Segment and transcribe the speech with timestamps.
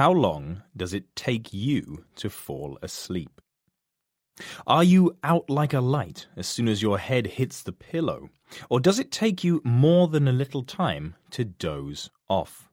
[0.00, 3.42] How long does it take you to fall asleep?
[4.66, 8.30] Are you out like a light as soon as your head hits the pillow?
[8.70, 12.70] Or does it take you more than a little time to doze off?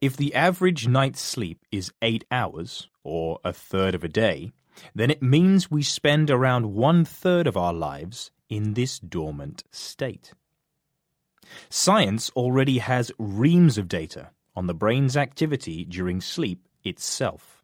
[0.00, 4.50] If the average night's sleep is eight hours, or a third of a day,
[4.92, 10.32] then it means we spend around one third of our lives in this dormant state.
[11.70, 17.62] Science already has reams of data on the brain's activity during sleep itself.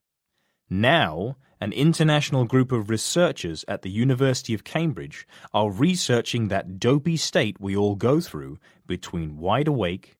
[0.71, 7.17] Now, an international group of researchers at the University of Cambridge are researching that dopey
[7.17, 10.17] state we all go through between wide awake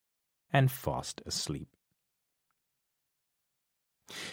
[0.51, 1.69] and fast asleep.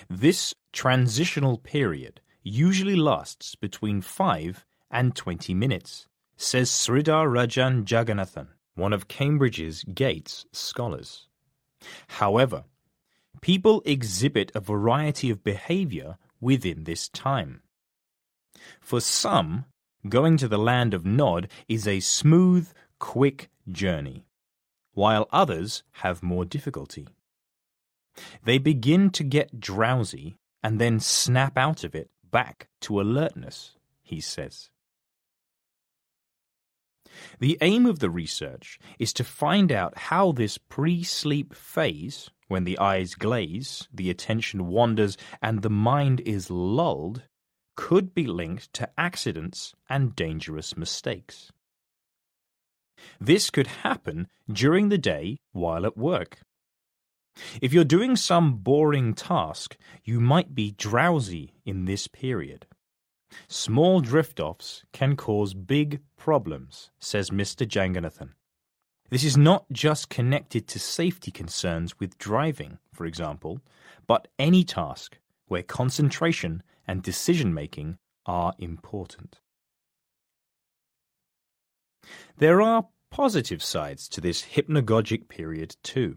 [0.08, 6.06] This transitional period usually lasts between 5 and 20 minutes,
[6.36, 11.28] says Sridhar Rajan Jagannathan, one of Cambridge's Gates scholars.
[12.08, 12.64] However,
[13.40, 17.62] people exhibit a variety of behavior within this time.
[18.80, 19.66] For some,
[20.08, 24.26] going to the land of Nod is a smooth, quick journey,
[24.92, 27.08] while others have more difficulty.
[28.44, 34.20] They begin to get drowsy and then snap out of it back to alertness, he
[34.20, 34.70] says.
[37.38, 42.64] The aim of the research is to find out how this pre sleep phase, when
[42.64, 47.22] the eyes glaze, the attention wanders, and the mind is lulled,
[47.76, 51.52] could be linked to accidents and dangerous mistakes.
[53.20, 56.40] This could happen during the day while at work.
[57.60, 62.66] If you're doing some boring task, you might be drowsy in this period.
[63.48, 67.66] Small drift-offs can cause big problems, says Mr.
[67.66, 68.30] Jagannathan.
[69.08, 73.60] This is not just connected to safety concerns with driving, for example,
[74.06, 79.40] but any task where concentration and decision-making are important.
[82.38, 86.16] There are positive sides to this hypnagogic period too.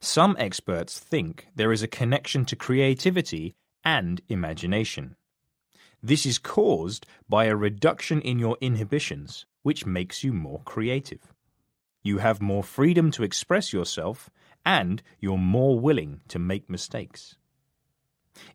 [0.00, 3.54] Some experts think there is a connection to creativity
[3.84, 5.16] and imagination.
[6.02, 11.34] This is caused by a reduction in your inhibitions, which makes you more creative.
[12.02, 14.30] You have more freedom to express yourself,
[14.64, 17.36] and you're more willing to make mistakes.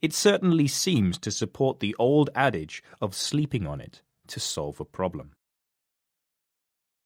[0.02, 4.86] It certainly seems to support the old adage of sleeping on it to solve a
[4.86, 5.32] problem.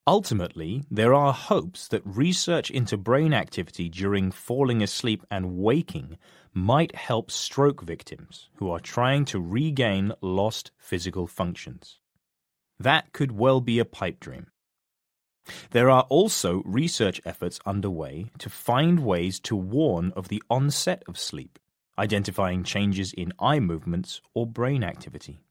[0.07, 6.17] Ultimately, there are hopes that research into brain activity during falling asleep and waking
[6.53, 11.99] might help stroke victims who are trying to regain lost physical functions.
[12.79, 14.47] That could well be a pipe dream.
[15.71, 21.19] There are also research efforts underway to find ways to warn of the onset of
[21.19, 21.59] sleep,
[21.99, 25.41] identifying changes in eye movements or brain activity.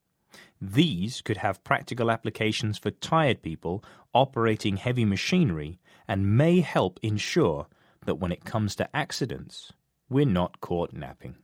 [0.61, 3.85] These could have practical applications for tired people
[4.15, 5.79] operating heavy machinery
[6.09, 7.67] and may help ensure
[8.05, 9.73] that when it comes to accidents,
[10.09, 11.37] we're not caught napping.